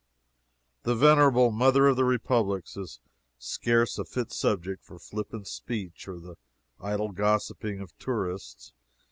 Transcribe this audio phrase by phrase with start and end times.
[0.81, 2.99] The venerable Mother of the Republics is
[3.37, 6.37] scarce a fit subject for flippant speech or the
[6.79, 8.73] idle gossipping of tourists.